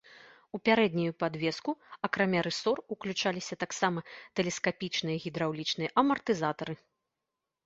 [0.57, 1.71] У пярэднюю падвеску
[2.07, 3.99] акрамя рысор ўключаліся таксама
[4.41, 6.75] тэлескапічныя гідраўлічныя амартызатары.